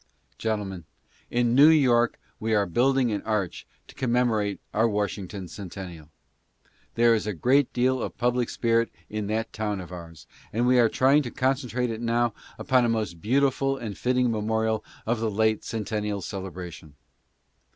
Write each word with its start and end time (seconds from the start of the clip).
Gentlemen, 0.39 0.85
in 1.29 1.53
New 1.53 1.69
York 1.69 2.19
we 2.39 2.55
are 2.55 2.65
building 2.65 3.11
an 3.11 3.21
arch 3.21 3.67
to 3.87 3.93
commemo 3.93 4.37
rate 4.39 4.59
our 4.73 4.89
Washington 4.89 5.47
Centennial. 5.47 6.09
There 6.95 7.13
is 7.13 7.27
a 7.27 7.33
great 7.35 7.71
deal 7.71 8.01
of 8.01 8.17
public 8.17 8.49
spirit 8.49 8.89
in 9.11 9.27
that 9.27 9.53
town 9.53 9.79
of 9.79 9.91
ours, 9.91 10.25
and 10.51 10.65
we 10.65 10.79
are 10.79 10.89
trying 10.89 11.21
to 11.21 11.29
concentrate 11.29 11.91
it 11.91 12.01
now 12.01 12.33
upon 12.57 12.83
a 12.83 12.89
most 12.89 13.21
beautiful 13.21 13.77
and 13.77 13.95
fitting 13.95 14.31
memorial 14.31 14.83
of 15.05 15.19
the 15.19 15.29
late 15.29 15.61
Centen 15.63 16.01
nial 16.03 16.21
celebration. 16.23 16.95